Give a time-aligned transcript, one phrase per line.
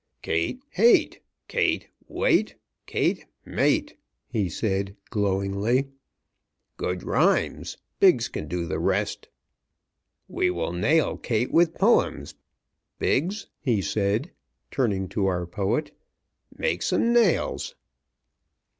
[0.23, 2.55] "Kate hate, Kate wait,
[2.87, 3.95] Kate mate,"
[4.27, 5.89] he said, glowingly.
[6.75, 7.77] "Good rhymes.
[7.99, 9.29] Biggs can do the rest.
[10.27, 12.33] We will nail Kate with poems.
[12.97, 14.31] Biggs," he said,
[14.71, 15.95] turning to our poet,
[16.57, 17.75] "make some nails."